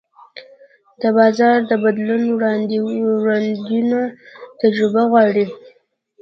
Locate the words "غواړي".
5.11-5.45